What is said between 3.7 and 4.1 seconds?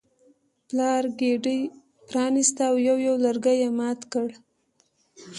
مات